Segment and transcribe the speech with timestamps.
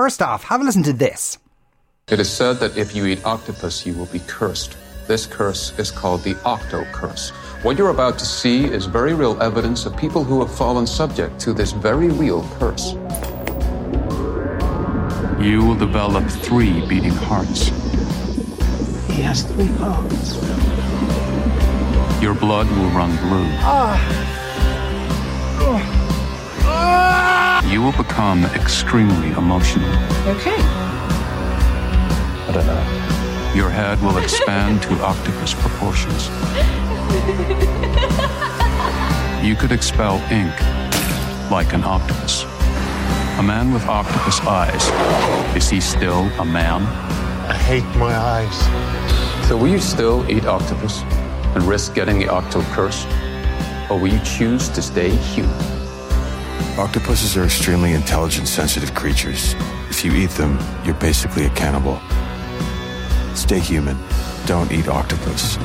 [0.00, 1.36] first off, have a listen to this.
[2.08, 4.78] It is said that if you eat octopus, you will be cursed.
[5.06, 7.28] This curse is called the octo curse.
[7.64, 11.38] What you're about to see is very real evidence of people who have fallen subject
[11.40, 12.94] to this very real curse.
[15.38, 17.66] You will develop three beating hearts.
[19.12, 20.28] He has three hearts.
[22.22, 23.48] Your blood will run blue.
[23.60, 24.00] Ah.
[25.60, 25.82] Ah.
[26.64, 27.39] Ah.
[27.70, 29.88] You will become extremely emotional.
[30.26, 30.56] Okay.
[32.48, 33.52] I don't know.
[33.54, 36.28] Your head will expand to octopus proportions.
[39.46, 40.52] You could expel ink
[41.48, 42.42] like an octopus.
[43.38, 45.56] A man with octopus eyes.
[45.56, 46.82] Is he still a man?
[47.48, 49.46] I hate my eyes.
[49.48, 51.02] So will you still eat octopus
[51.54, 53.06] and risk getting the octo curse?
[53.88, 55.79] Or will you choose to stay human?
[56.80, 59.54] Octopuses are extremely intelligent, sensitive creatures.
[59.90, 62.00] If you eat them, you're basically a cannibal.
[63.36, 63.98] Stay human.
[64.46, 65.58] Don't eat octopus.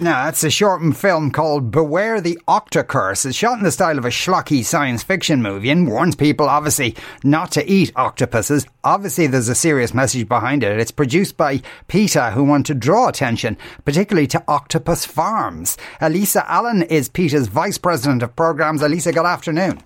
[0.00, 3.26] Now, that's a shortened film called Beware the Octocurse.
[3.26, 6.94] It's shot in the style of a schlocky science fiction movie and warns people, obviously,
[7.24, 8.64] not to eat octopuses.
[8.84, 10.78] Obviously, there's a serious message behind it.
[10.78, 15.76] It's produced by PETA, who want to draw attention, particularly to octopus farms.
[16.00, 18.82] Elisa Allen is PETA's Vice President of Programs.
[18.82, 19.82] Elisa, good afternoon.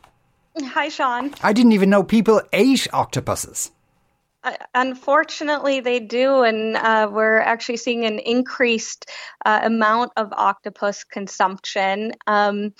[0.62, 1.32] Hi, Sean.
[1.42, 3.70] I didn't even know people ate octopuses.
[4.74, 9.08] Unfortunately, they do, and uh, we're actually seeing an increased
[9.44, 12.12] uh, amount of octopus consumption.
[12.26, 12.74] Um,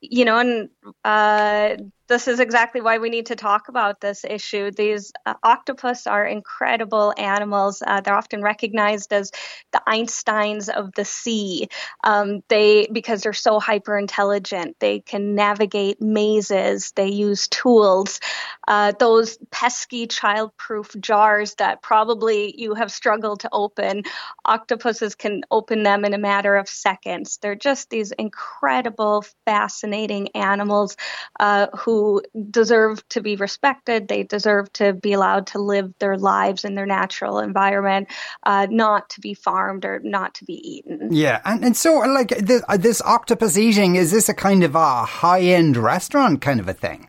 [0.00, 0.70] you know, and
[1.04, 1.76] uh,
[2.08, 4.70] this is exactly why we need to talk about this issue.
[4.70, 7.82] These uh, octopus are incredible animals.
[7.86, 9.30] Uh, they're often recognized as
[9.72, 11.68] the Einsteins of the sea.
[12.02, 16.92] Um, they because they're so hyper intelligent, they can navigate mazes.
[16.94, 18.20] They use tools.
[18.66, 24.04] Uh, those pesky child-proof jars that probably you have struggled to open,
[24.44, 27.38] octopuses can open them in a matter of seconds.
[27.40, 30.96] They're just these incredible, fascinating animals
[31.40, 34.08] uh, who deserve to be respected.
[34.08, 38.08] They deserve to be allowed to live their lives in their natural environment,
[38.42, 41.10] uh, not to be farmed or not to be eaten.
[41.12, 44.74] Yeah, and, and so, like, this, uh, this octopus eating, is this a kind of
[44.74, 47.08] a high end restaurant kind of a thing?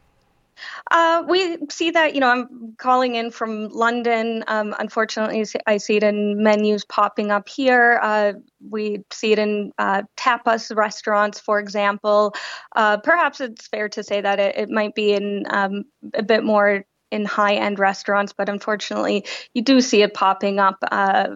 [0.91, 4.43] Uh, we see that, you know, I'm calling in from London.
[4.47, 7.99] Um, unfortunately, I see it in menus popping up here.
[8.01, 8.33] Uh,
[8.69, 12.35] we see it in uh, tapas restaurants, for example.
[12.75, 16.43] Uh, perhaps it's fair to say that it, it might be in um, a bit
[16.43, 20.77] more in high end restaurants, but unfortunately, you do see it popping up.
[20.91, 21.27] Uh,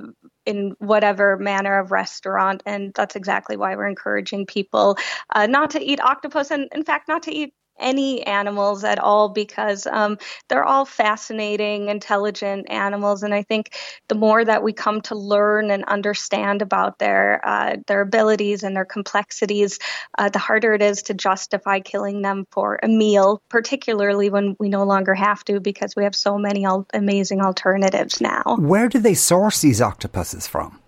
[0.45, 4.97] in whatever manner of restaurant, and that's exactly why we're encouraging people
[5.35, 9.29] uh, not to eat octopus, and in fact, not to eat any animals at all
[9.29, 10.17] because um,
[10.47, 13.75] they're all fascinating, intelligent animals, and I think
[14.07, 18.75] the more that we come to learn and understand about their uh, their abilities and
[18.75, 19.79] their complexities,
[20.17, 24.69] uh, the harder it is to justify killing them for a meal, particularly when we
[24.69, 28.57] no longer have to because we have so many al- amazing alternatives now.
[28.59, 30.79] Where do they source these octopuses from?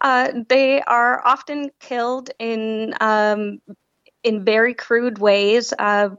[0.00, 3.60] Uh, they are often killed in um,
[4.28, 5.72] in very crude ways.
[5.78, 6.10] Uh,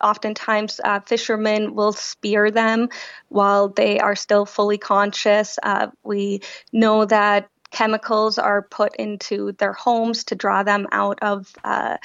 [0.00, 2.88] oftentimes, uh, fishermen will spear them
[3.28, 5.58] while they are still fully conscious.
[5.62, 6.40] Uh, we
[6.72, 11.96] know that chemicals are put into their homes to draw them out of uh,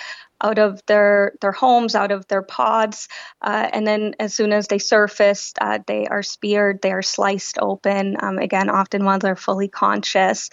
[0.41, 3.07] out of their their homes, out of their pods,
[3.41, 7.57] uh, and then as soon as they surface, uh, they are speared, they are sliced
[7.61, 8.17] open.
[8.19, 10.49] Um, again, often while they're fully conscious.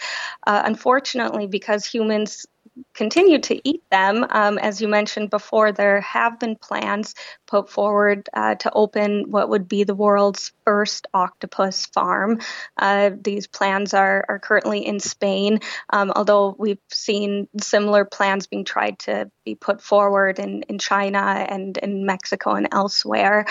[0.47, 2.45] Uh, unfortunately, because humans
[2.93, 4.25] continue to eat them.
[4.29, 7.15] Um, as you mentioned before, there have been plans
[7.47, 12.39] put forward uh, to open what would be the world's first octopus farm.
[12.77, 15.59] Uh, these plans are, are currently in Spain,
[15.91, 21.19] um, although we've seen similar plans being tried to be put forward in, in China
[21.19, 23.45] and in Mexico and elsewhere.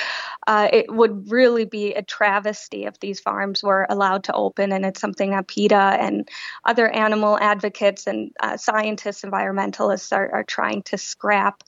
[0.46, 4.84] Uh, it would really be a travesty if these farms were allowed to open, and
[4.84, 6.28] it's something that PETA and
[6.64, 11.62] other animal advocates and uh, scientists, environmentalists are, are trying to scrap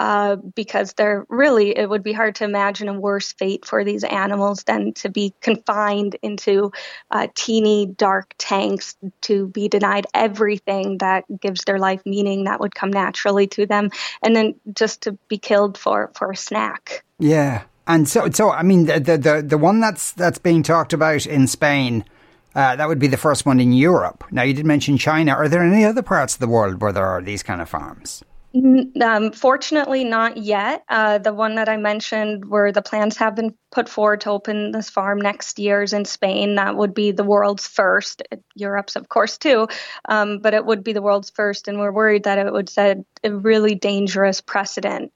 [0.00, 4.04] uh, because they're really, it would be hard to imagine a worse fate for these
[4.04, 6.72] animals than to be confined into
[7.10, 12.74] uh, teeny, dark tanks to be denied everything that gives their life meaning that would
[12.74, 13.90] come naturally to them,
[14.22, 17.04] and then just to be killed for, for a snack.
[17.18, 20.92] Yeah, and so so I mean the the the, the one that's that's being talked
[20.92, 22.04] about in Spain.
[22.54, 24.24] Uh, that would be the first one in Europe.
[24.30, 25.32] Now, you did mention China.
[25.32, 28.22] Are there any other parts of the world where there are these kind of farms?
[28.54, 30.82] Um, fortunately, not yet.
[30.88, 34.72] Uh, the one that I mentioned, where the plans have been put forward to open
[34.72, 36.54] this farm next year, is in Spain.
[36.54, 38.22] That would be the world's first.
[38.54, 39.68] Europe's, of course, too,
[40.08, 41.68] um, but it would be the world's first.
[41.68, 45.12] And we're worried that it would set a really dangerous precedent.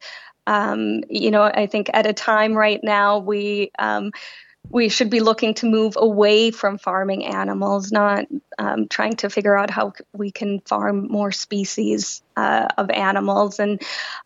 [0.47, 4.13] Um, you know, I think at a time right now, we um,
[4.71, 8.27] we should be looking to move away from farming animals, not
[8.59, 13.59] um, trying to figure out how we can farm more species uh, of animals.
[13.59, 13.83] And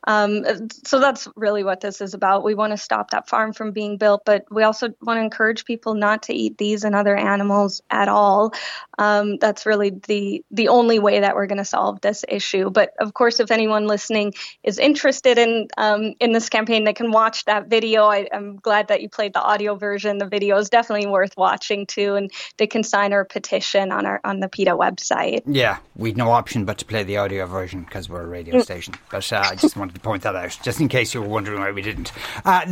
[0.07, 0.45] um,
[0.85, 2.45] so that's really what this is about.
[2.45, 5.65] We want to stop that farm from being built, but we also want to encourage
[5.65, 8.53] people not to eat these and other animals at all.
[8.99, 12.71] Um, that's really the the only way that we're going to solve this issue.
[12.71, 17.11] But of course, if anyone listening is interested in um, in this campaign, they can
[17.11, 18.07] watch that video.
[18.07, 20.19] I, am glad that you played the audio version.
[20.19, 24.21] The video is definitely worth watching too, and they can sign our petition on our
[24.25, 25.43] on the PETA website.
[25.47, 28.63] Yeah, we'd no option but to play the audio version because we're a radio mm.
[28.63, 28.95] station.
[29.11, 31.61] But uh, I just wanted to point that out, just in case you were wondering
[31.61, 32.13] why we didn't.
[32.45, 32.65] Uh,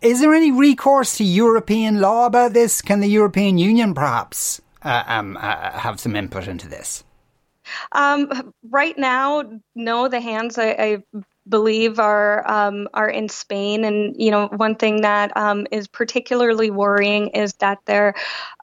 [0.00, 2.82] is there any recourse to European law about this?
[2.82, 7.04] Can the European Union perhaps uh, um, uh, have some input into this?
[7.92, 9.44] Um, right now,
[9.74, 10.08] no.
[10.08, 11.02] The hands I, I
[11.48, 13.84] believe are um, are in Spain.
[13.84, 18.14] And you know, one thing that um, is particularly worrying is that there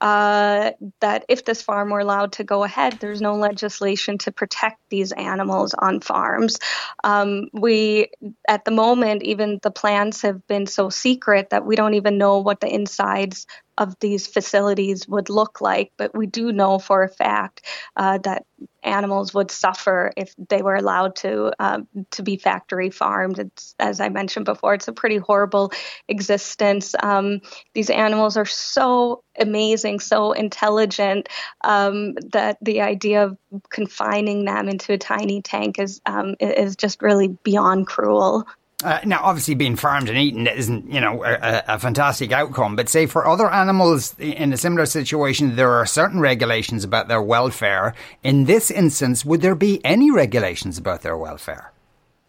[0.01, 0.71] uh,
[1.01, 5.11] that if this farm were allowed to go ahead, there's no legislation to protect these
[5.11, 6.57] animals on farms.
[7.03, 8.09] Um, we
[8.47, 12.39] at the moment, even the plans have been so secret that we don't even know
[12.39, 17.09] what the insides of these facilities would look like, but we do know for a
[17.09, 17.61] fact
[17.95, 18.45] uh, that
[18.83, 23.39] animals would suffer if they were allowed to um, to be factory farmed.
[23.39, 25.71] It's, as I mentioned before, it's a pretty horrible
[26.07, 26.95] existence.
[27.01, 27.41] Um,
[27.73, 31.27] these animals are so amazing, so intelligent
[31.63, 33.37] um, that the idea of
[33.69, 38.47] confining them into a tiny tank is um, is just really beyond cruel.
[38.83, 42.75] Uh, now, obviously, being farmed and eaten isn't, you know, a, a, fantastic outcome.
[42.75, 47.21] But say for other animals in a similar situation, there are certain regulations about their
[47.21, 47.93] welfare.
[48.21, 51.71] In this instance, would there be any regulations about their welfare?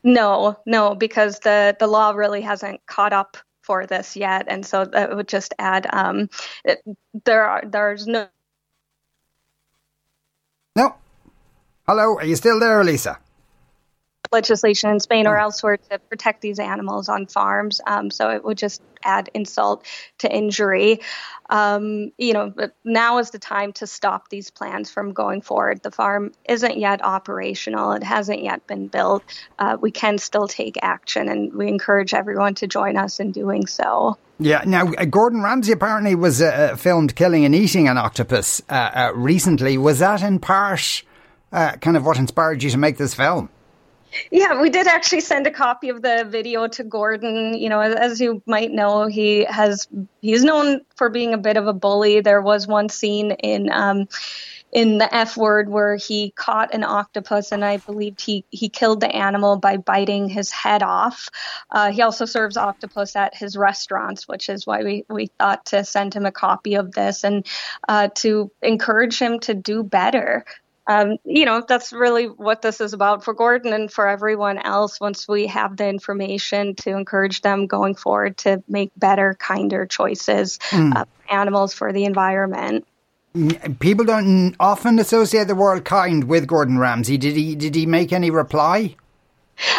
[0.05, 4.85] No, no, because the the law really hasn't caught up for this yet, and so
[4.85, 5.89] that would just add.
[5.93, 6.31] Um,
[6.65, 6.81] it,
[7.25, 8.29] there are there's no.
[10.77, 10.95] No.
[11.89, 13.19] Hello, are you still there, Lisa?
[14.33, 15.43] Legislation in Spain or oh.
[15.43, 17.81] elsewhere to protect these animals on farms.
[17.87, 19.87] Um, so it would just add insult
[20.19, 21.01] to injury.
[21.49, 22.53] Um, you know,
[22.85, 25.83] now is the time to stop these plans from going forward.
[25.83, 29.23] The farm isn't yet operational, it hasn't yet been built.
[29.59, 33.67] Uh, we can still take action, and we encourage everyone to join us in doing
[33.67, 34.19] so.
[34.39, 34.65] Yeah.
[34.67, 39.13] Now, uh, Gordon Ramsay apparently was uh, filmed killing and eating an octopus uh, uh
[39.15, 39.79] recently.
[39.79, 41.03] Was that in part
[41.53, 43.49] uh, kind of what inspired you to make this film?
[44.31, 47.55] Yeah, we did actually send a copy of the video to Gordon.
[47.55, 49.89] You know, as you might know, he has
[50.21, 52.21] he's known for being a bit of a bully.
[52.21, 54.09] There was one scene in um,
[54.73, 59.01] in the F word where he caught an octopus, and I believed he he killed
[59.01, 61.29] the animal by biting his head off.
[61.71, 65.85] Uh, he also serves octopus at his restaurants, which is why we we thought to
[65.85, 67.47] send him a copy of this and
[67.89, 70.45] uh, to encourage him to do better
[70.87, 75.01] um, you know, that's really what this is about for Gordon and for everyone else.
[75.01, 80.59] Once we have the information to encourage them going forward to make better, kinder choices,
[80.71, 80.95] mm.
[80.95, 82.87] uh, animals for the environment.
[83.81, 87.19] People don't often associate the word kind with Gordon Ramsay.
[87.19, 87.55] Did he?
[87.55, 88.97] Did he make any reply?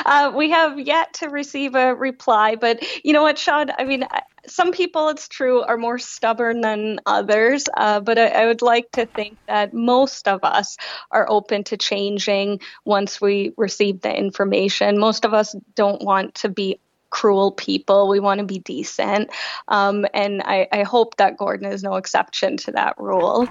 [0.06, 3.72] Uh, we have yet to receive a reply, but you know what, Sean?
[3.78, 4.06] I mean,
[4.48, 8.92] some people, it's true, are more stubborn than others, uh, but I, I, would like
[8.92, 10.78] to think that most of us
[11.12, 14.98] are open to changing once we receive the information.
[14.98, 18.08] Most of us don't want to be cruel people.
[18.08, 19.30] We want to be decent.
[19.68, 23.48] Um, and I, I, hope that Gordon is no exception to that rule.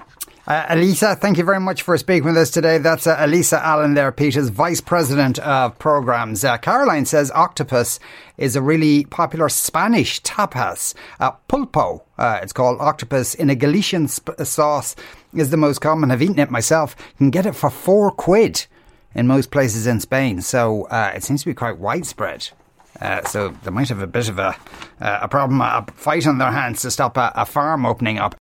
[0.47, 2.77] Uh, Elisa, thank you very much for speaking with us today.
[2.77, 6.43] That's uh, Elisa Allen there, PETA's Vice President of Programs.
[6.43, 7.99] Uh, Caroline says octopus
[8.37, 10.93] is a really popular Spanish tapas.
[11.19, 14.95] Uh, pulpo, uh, it's called octopus in a Galician sp- sauce,
[15.33, 16.11] is the most common.
[16.11, 16.95] I've eaten it myself.
[16.99, 18.67] You can get it for four quid
[19.13, 20.41] in most places in Spain.
[20.41, 22.49] So uh, it seems to be quite widespread.
[22.99, 24.55] Uh, so they might have a bit of a,
[24.99, 28.35] uh, a problem, a fight on their hands to stop a, a farm opening up.